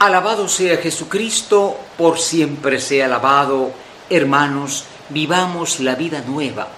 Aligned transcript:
Alabado 0.00 0.46
sea 0.46 0.76
Jesucristo, 0.76 1.76
por 1.96 2.20
siempre 2.20 2.78
sea 2.78 3.06
alabado. 3.06 3.72
Hermanos, 4.08 4.84
vivamos 5.08 5.80
la 5.80 5.96
vida 5.96 6.22
nueva, 6.24 6.68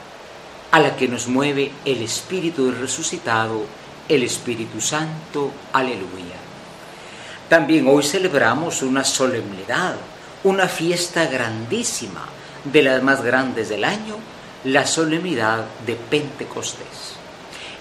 a 0.71 0.81
la 0.81 0.97
que 0.97 1.07
nos 1.07 1.29
mueve 1.29 1.71
el 1.85 2.01
Espíritu 2.01 2.73
resucitado, 2.73 3.67
el 4.09 4.23
Espíritu 4.23 4.81
Santo. 4.81 5.51
Aleluya. 5.75 6.41
También 7.51 7.87
hoy 7.89 8.05
celebramos 8.05 8.81
una 8.81 9.05
solemnidad, 9.05 9.97
una 10.45 10.67
fiesta 10.67 11.27
grandísima, 11.27 12.25
de 12.65 12.83
las 12.83 13.03
más 13.03 13.23
grandes 13.23 13.69
del 13.69 13.85
año, 13.85 14.17
la 14.65 14.87
solemnidad 14.87 15.67
de 15.85 15.95
Pentecostés. 15.95 17.20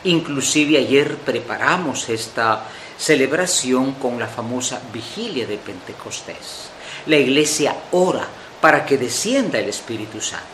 Inclusive 0.04 0.78
ayer 0.78 1.18
preparamos 1.18 2.08
esta 2.10 2.66
celebración 2.98 3.94
con 3.94 4.20
la 4.20 4.28
famosa 4.28 4.82
vigilia 4.94 5.46
de 5.46 5.58
Pentecostés. 5.58 6.70
La 7.06 7.18
iglesia 7.18 7.76
ora 7.92 8.28
para 8.62 8.86
que 8.86 8.98
descienda 8.98 9.60
el 9.60 9.70
Espíritu 9.70 10.22
Santo. 10.22 10.46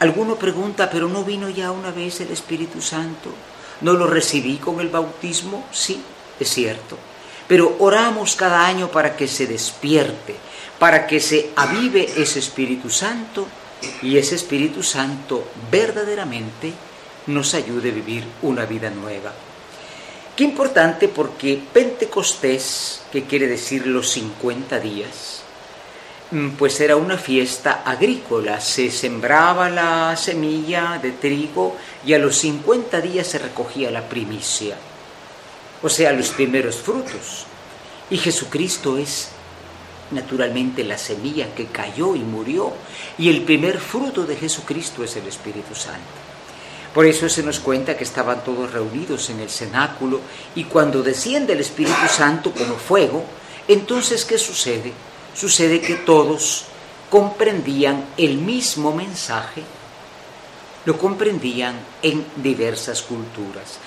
Alguno 0.00 0.36
pregunta, 0.36 0.90
pero 0.90 1.08
¿no 1.08 1.24
vino 1.24 1.48
ya 1.48 1.70
una 1.70 1.90
vez 1.90 2.20
el 2.20 2.30
Espíritu 2.30 2.82
Santo? 2.82 3.30
¿No 3.80 3.92
lo 3.92 4.06
recibí 4.06 4.56
con 4.56 4.80
el 4.80 4.88
bautismo? 4.88 5.64
Sí, 5.72 6.02
es 6.38 6.48
cierto. 6.48 6.98
Pero 7.46 7.76
oramos 7.78 8.34
cada 8.34 8.66
año 8.66 8.90
para 8.90 9.16
que 9.16 9.28
se 9.28 9.46
despierte, 9.46 10.34
para 10.78 11.06
que 11.06 11.20
se 11.20 11.50
avive 11.54 12.10
ese 12.16 12.38
Espíritu 12.38 12.90
Santo 12.90 13.46
y 14.02 14.16
ese 14.16 14.34
Espíritu 14.34 14.82
Santo 14.82 15.46
verdaderamente 15.70 16.72
nos 17.26 17.54
ayude 17.54 17.90
a 17.90 17.94
vivir 17.94 18.24
una 18.42 18.66
vida 18.66 18.90
nueva. 18.90 19.32
Qué 20.36 20.42
importante 20.42 21.08
porque 21.08 21.62
Pentecostés, 21.72 23.02
que 23.12 23.22
quiere 23.22 23.46
decir 23.46 23.86
los 23.86 24.10
50 24.10 24.80
días, 24.80 25.42
mm, 26.32 26.50
pues 26.50 26.80
era 26.80 26.96
una 26.96 27.16
fiesta 27.16 27.82
agrícola, 27.84 28.60
se 28.60 28.90
sembraba 28.90 29.70
la 29.70 30.16
semilla 30.16 30.98
de 31.00 31.12
trigo 31.12 31.76
y 32.04 32.14
a 32.14 32.18
los 32.18 32.36
50 32.36 33.00
días 33.00 33.28
se 33.28 33.38
recogía 33.38 33.92
la 33.92 34.08
primicia, 34.08 34.76
o 35.82 35.88
sea, 35.88 36.12
los 36.12 36.30
primeros 36.30 36.76
frutos. 36.76 37.46
Y 38.10 38.18
Jesucristo 38.18 38.98
es 38.98 39.28
naturalmente 40.10 40.82
la 40.82 40.98
semilla 40.98 41.54
que 41.54 41.66
cayó 41.66 42.16
y 42.16 42.20
murió, 42.20 42.72
y 43.18 43.30
el 43.30 43.42
primer 43.42 43.78
fruto 43.78 44.26
de 44.26 44.34
Jesucristo 44.34 45.04
es 45.04 45.14
el 45.14 45.28
Espíritu 45.28 45.76
Santo. 45.76 46.33
Por 46.94 47.06
eso 47.06 47.28
se 47.28 47.42
nos 47.42 47.58
cuenta 47.58 47.96
que 47.96 48.04
estaban 48.04 48.44
todos 48.44 48.72
reunidos 48.72 49.28
en 49.28 49.40
el 49.40 49.50
cenáculo 49.50 50.20
y 50.54 50.64
cuando 50.64 51.02
desciende 51.02 51.52
el 51.52 51.60
Espíritu 51.60 52.06
Santo 52.08 52.52
como 52.52 52.76
fuego, 52.76 53.24
entonces 53.66 54.24
¿qué 54.24 54.38
sucede? 54.38 54.92
Sucede 55.34 55.80
que 55.80 55.96
todos 55.96 56.66
comprendían 57.10 58.04
el 58.16 58.38
mismo 58.38 58.94
mensaje, 58.94 59.62
lo 60.84 60.96
comprendían 60.96 61.74
en 62.00 62.24
diversas 62.36 63.02
culturas. 63.02 63.78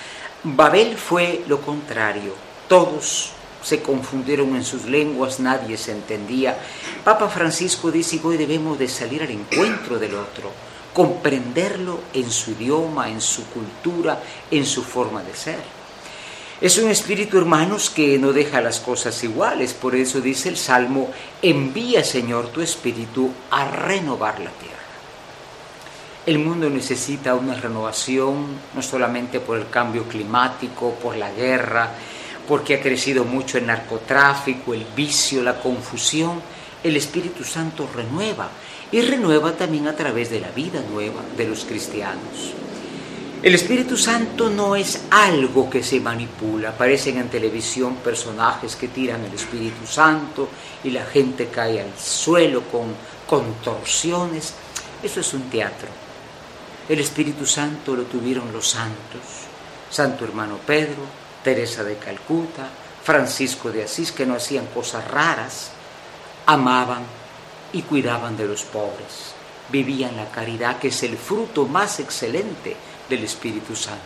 Babel 0.43 0.97
fue 0.97 1.45
lo 1.47 1.61
contrario, 1.61 2.33
todos 2.67 3.31
se 3.63 3.81
confundieron 3.81 4.53
en 4.57 4.65
sus 4.65 4.83
lenguas, 4.83 5.39
nadie 5.39 5.77
se 5.77 5.93
entendía. 5.93 6.57
Papa 7.05 7.29
Francisco 7.29 7.89
dice 7.89 8.19
hoy 8.21 8.35
debemos 8.35 8.77
de 8.77 8.89
salir 8.89 9.23
al 9.23 9.31
encuentro 9.31 9.97
del 9.97 10.15
otro 10.15 10.51
comprenderlo 10.97 11.99
en 12.11 12.31
su 12.31 12.53
idioma, 12.53 13.07
en 13.07 13.21
su 13.21 13.45
cultura, 13.51 14.19
en 14.49 14.65
su 14.65 14.83
forma 14.83 15.21
de 15.21 15.35
ser. 15.35 15.59
Es 16.59 16.79
un 16.79 16.89
espíritu, 16.89 17.37
hermanos, 17.37 17.91
que 17.91 18.17
no 18.17 18.33
deja 18.33 18.61
las 18.61 18.79
cosas 18.79 19.23
iguales. 19.23 19.75
Por 19.75 19.93
eso 19.93 20.21
dice 20.21 20.49
el 20.49 20.57
Salmo, 20.57 21.11
envía, 21.39 22.03
Señor, 22.03 22.47
tu 22.47 22.61
espíritu 22.61 23.29
a 23.51 23.69
renovar 23.69 24.39
la 24.39 24.49
tierra. 24.49 24.75
El 26.25 26.39
mundo 26.39 26.67
necesita 26.67 27.35
una 27.35 27.53
renovación, 27.53 28.57
no 28.73 28.81
solamente 28.81 29.39
por 29.39 29.59
el 29.59 29.69
cambio 29.69 30.05
climático, 30.05 30.95
por 30.95 31.15
la 31.15 31.31
guerra, 31.31 31.91
porque 32.47 32.73
ha 32.73 32.81
crecido 32.81 33.23
mucho 33.23 33.59
el 33.59 33.67
narcotráfico, 33.67 34.73
el 34.73 34.87
vicio, 34.95 35.43
la 35.43 35.59
confusión. 35.59 36.41
El 36.83 36.95
Espíritu 36.95 37.43
Santo 37.43 37.89
renueva 37.93 38.49
y 38.91 39.01
renueva 39.01 39.53
también 39.53 39.87
a 39.87 39.95
través 39.95 40.29
de 40.29 40.39
la 40.39 40.51
vida 40.51 40.81
nueva 40.91 41.21
de 41.35 41.47
los 41.47 41.65
cristianos. 41.65 42.53
El 43.43 43.53
Espíritu 43.53 43.97
Santo 43.97 44.49
no 44.49 44.75
es 44.75 45.01
algo 45.11 45.69
que 45.69 45.83
se 45.83 45.99
manipula. 45.99 46.69
Aparecen 46.69 47.17
en 47.17 47.29
televisión 47.29 47.97
personajes 47.97 48.75
que 48.75 48.87
tiran 48.87 49.23
el 49.23 49.33
Espíritu 49.33 49.85
Santo 49.85 50.49
y 50.83 50.89
la 50.89 51.05
gente 51.05 51.47
cae 51.47 51.81
al 51.81 51.97
suelo 51.99 52.63
con 52.63 52.93
contorsiones. 53.27 54.53
Eso 55.03 55.19
es 55.19 55.33
un 55.33 55.43
teatro. 55.49 55.87
El 56.89 56.99
Espíritu 56.99 57.45
Santo 57.45 57.95
lo 57.95 58.03
tuvieron 58.03 58.51
los 58.51 58.69
santos. 58.69 59.21
Santo 59.89 60.25
hermano 60.25 60.57
Pedro, 60.65 61.03
Teresa 61.43 61.83
de 61.83 61.97
Calcuta, 61.97 62.67
Francisco 63.03 63.71
de 63.71 63.83
Asís, 63.83 64.11
que 64.11 64.25
no 64.25 64.35
hacían 64.35 64.65
cosas 64.67 65.07
raras, 65.07 65.71
amaban, 66.47 67.03
y 67.73 67.81
cuidaban 67.83 68.37
de 68.37 68.45
los 68.45 68.63
pobres. 68.63 69.33
Vivían 69.69 70.15
la 70.15 70.31
caridad, 70.31 70.79
que 70.79 70.87
es 70.87 71.03
el 71.03 71.17
fruto 71.17 71.65
más 71.65 71.99
excelente 71.99 72.75
del 73.09 73.23
Espíritu 73.23 73.75
Santo. 73.75 74.01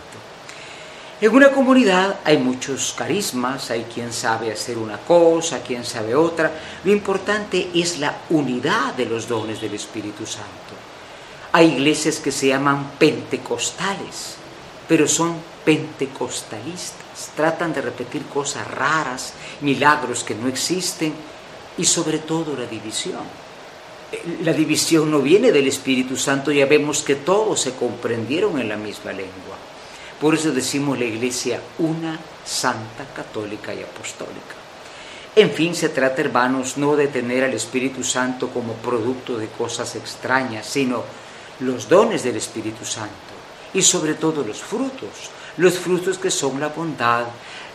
En 1.19 1.35
una 1.35 1.51
comunidad 1.51 2.19
hay 2.23 2.37
muchos 2.37 2.95
carismas, 2.97 3.69
hay 3.69 3.83
quien 3.83 4.11
sabe 4.11 4.51
hacer 4.51 4.77
una 4.79 4.97
cosa, 4.97 5.61
quien 5.61 5.85
sabe 5.85 6.15
otra. 6.15 6.51
Lo 6.83 6.91
importante 6.91 7.69
es 7.75 7.99
la 7.99 8.21
unidad 8.31 8.95
de 8.95 9.05
los 9.05 9.27
dones 9.27 9.61
del 9.61 9.75
Espíritu 9.75 10.25
Santo. 10.25 10.73
Hay 11.51 11.73
iglesias 11.73 12.17
que 12.17 12.31
se 12.31 12.47
llaman 12.47 12.93
pentecostales, 12.97 14.35
pero 14.87 15.07
son 15.07 15.35
pentecostalistas. 15.63 17.29
Tratan 17.35 17.71
de 17.71 17.81
repetir 17.81 18.25
cosas 18.25 18.67
raras, 18.67 19.33
milagros 19.61 20.23
que 20.23 20.33
no 20.33 20.47
existen 20.47 21.13
y 21.77 21.85
sobre 21.85 22.19
todo 22.19 22.55
la 22.55 22.65
división 22.65 23.21
la 24.43 24.53
división 24.53 25.09
no 25.09 25.19
viene 25.21 25.51
del 25.51 25.67
Espíritu 25.67 26.17
Santo, 26.17 26.51
ya 26.51 26.65
vemos 26.65 27.01
que 27.01 27.15
todos 27.15 27.61
se 27.61 27.73
comprendieron 27.73 28.59
en 28.59 28.67
la 28.67 28.75
misma 28.75 29.11
lengua. 29.13 29.55
Por 30.19 30.35
eso 30.35 30.51
decimos 30.51 30.99
la 30.99 31.05
iglesia 31.05 31.61
una, 31.79 32.19
santa, 32.45 33.05
católica 33.15 33.73
y 33.73 33.81
apostólica. 33.81 34.55
En 35.35 35.51
fin, 35.51 35.73
se 35.73 35.89
trata, 35.89 36.21
hermanos, 36.21 36.77
no 36.77 36.95
de 36.97 37.07
tener 37.07 37.45
al 37.45 37.53
Espíritu 37.53 38.03
Santo 38.03 38.49
como 38.49 38.73
producto 38.73 39.37
de 39.37 39.47
cosas 39.47 39.95
extrañas, 39.95 40.65
sino 40.65 41.03
los 41.61 41.87
dones 41.87 42.23
del 42.23 42.35
Espíritu 42.35 42.83
Santo 42.83 43.31
y 43.73 43.81
sobre 43.81 44.15
todo 44.15 44.43
los 44.43 44.61
frutos, 44.61 45.29
los 45.57 45.77
frutos 45.77 46.17
que 46.17 46.31
son 46.31 46.59
la 46.59 46.69
bondad, 46.69 47.25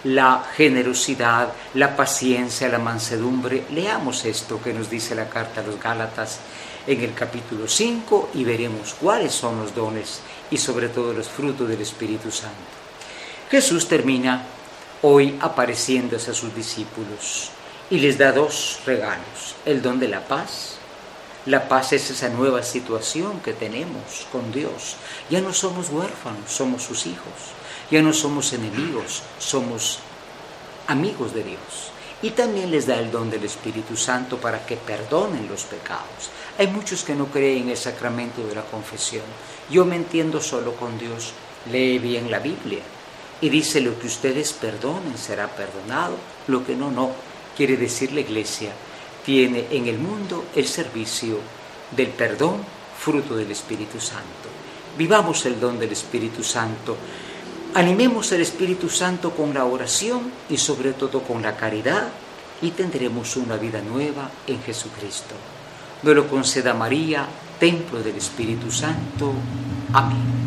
la 0.05 0.45
generosidad, 0.57 1.53
la 1.75 1.97
paciencia, 1.97 2.69
la 2.69 2.79
mansedumbre. 2.79 3.65
Leamos 3.73 4.25
esto 4.25 4.61
que 4.62 4.73
nos 4.73 4.89
dice 4.89 5.15
la 5.15 5.29
carta 5.29 5.61
a 5.61 5.65
los 5.65 5.81
Gálatas 5.81 6.41
en 6.87 7.01
el 7.01 7.15
capítulo 7.15 7.67
5 7.67 8.31
y 8.34 8.45
veremos 8.45 8.95
cuáles 9.01 9.33
son 9.33 9.59
los 9.59 9.75
dones 9.75 10.21
y 10.51 10.57
sobre 10.59 10.89
todo 10.89 11.12
los 11.12 11.29
frutos 11.29 11.69
del 11.69 11.81
Espíritu 11.81 12.31
Santo. 12.31 12.55
Jesús 13.51 13.89
termina 13.89 14.45
hoy 15.03 15.37
apareciéndose 15.41 16.31
a 16.31 16.34
sus 16.34 16.55
discípulos 16.55 17.51
y 17.91 17.99
les 17.99 18.19
da 18.19 18.33
dos 18.33 18.81
regalos, 18.84 19.55
el 19.65 19.83
don 19.83 19.99
de 19.99 20.09
la 20.09 20.21
paz. 20.21 20.76
La 21.47 21.69
paz 21.69 21.93
es 21.93 22.10
esa 22.10 22.28
nueva 22.28 22.63
situación 22.63 23.41
que 23.41 23.53
tenemos 23.53 24.27
con 24.31 24.53
Dios. 24.53 24.97
Ya 25.31 25.41
no 25.41 25.53
somos 25.53 25.91
huérfanos, 25.91 26.51
somos 26.51 26.83
sus 26.83 27.07
hijos 27.07 27.57
ya 27.91 28.03
no 28.03 28.13
somos 28.13 28.53
enemigos, 28.53 29.22
somos 29.39 30.01
amigos 30.89 31.34
de 31.34 31.45
Dios. 31.45 31.93
Y 32.22 32.31
también 32.31 32.71
les 32.71 32.87
da 32.87 32.98
el 32.98 33.13
don 33.13 33.31
del 33.31 33.45
Espíritu 33.45 33.97
Santo 33.97 34.39
para 34.39 34.65
que 34.66 34.77
perdonen 34.77 35.47
los 35.48 35.65
pecados. 35.65 36.31
Hay 36.59 36.66
muchos 36.66 37.04
que 37.04 37.15
no 37.15 37.27
creen 37.27 37.65
en 37.65 37.69
el 37.71 37.77
sacramento 37.77 38.45
de 38.47 38.54
la 38.54 38.63
confesión. 38.63 39.25
Yo 39.71 39.84
me 39.84 39.97
entiendo 39.97 40.41
solo 40.41 40.72
con 40.75 40.99
Dios. 40.99 41.33
Lee 41.71 41.99
bien 41.99 42.31
la 42.31 42.39
Biblia. 42.39 42.81
Y 43.41 43.51
dice 43.51 43.81
lo 43.81 43.99
que 43.99 44.07
ustedes 44.07 44.53
perdonen 44.54 45.19
será 45.19 45.47
perdonado, 45.49 46.16
lo 46.49 46.65
que 46.65 46.75
no, 46.75 46.91
no. 46.91 47.10
Quiere 47.57 47.77
decir 47.77 48.13
la 48.13 48.21
iglesia 48.21 48.72
tiene 49.27 49.67
en 49.73 49.89
el 49.89 49.99
mundo 49.99 50.47
el 50.55 50.67
servicio 50.67 51.39
del 51.91 52.09
perdón, 52.09 52.63
fruto 52.99 53.37
del 53.37 53.51
Espíritu 53.51 54.01
Santo. 54.01 54.49
Vivamos 54.97 55.45
el 55.45 55.61
don 55.61 55.78
del 55.78 55.93
Espíritu 55.93 56.43
Santo 56.43 56.97
Animemos 57.77 58.33
el 58.33 58.41
Espíritu 58.41 58.89
Santo 58.89 59.33
con 59.33 59.53
la 59.53 59.67
oración 59.67 60.33
y 60.49 60.57
sobre 60.57 60.95
todo 60.95 61.21
con 61.21 61.43
la 61.43 61.59
caridad 61.59 62.09
y 62.63 62.71
tendremos 62.71 63.37
una 63.37 63.59
vida 63.59 63.83
nueva 63.83 64.31
en 64.47 64.63
Jesucristo. 64.63 65.34
Nos 66.03 66.17
lo 66.17 66.27
conceda 66.27 66.73
María, 66.73 67.27
templo 67.61 68.03
del 68.03 68.17
Espíritu 68.17 68.71
Santo. 68.71 69.31
Amén. 69.93 70.46